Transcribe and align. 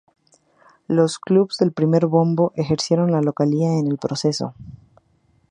Los 0.87 1.19
clubes 1.19 1.57
del 1.57 1.73
primer 1.73 2.07
bombo 2.07 2.53
ejercieron 2.55 3.11
la 3.11 3.21
localía 3.21 3.73
en 3.77 3.85
el 3.85 3.99
proceso. 3.99 4.55